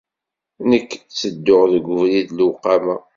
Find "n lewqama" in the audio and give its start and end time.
2.33-2.95